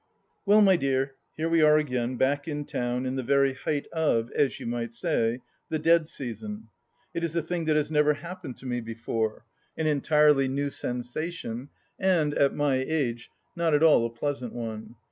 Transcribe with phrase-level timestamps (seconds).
[0.47, 4.31] Well, my dear, here we are again, back in town in the very height of,
[4.31, 6.69] as you might say, the Dead Season.
[7.13, 9.45] It is a thing that has never happened to me before:
[9.77, 11.69] an entirely new sensa tion,
[11.99, 14.95] and, at my age, not at all a pleasant one.